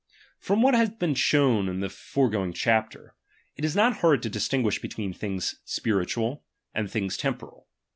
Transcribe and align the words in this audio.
From 0.39 0.63
what 0.63 0.73
hath 0.73 0.97
been 0.97 1.15
said 1.15 1.67
in 1.67 1.79
the 1.79 1.87
foregoing 1.87 2.53
chapter, 2.53 3.13
it 3.55 3.63
is 3.63 3.75
not 3.75 3.97
hard 3.97 4.23
to 4.23 4.31
distinguish 4.31 4.79
between 4.81 5.13
things 5.13 5.59
spiritual 5.63 6.43
and 6.73 6.89
temporal. 6.91 7.67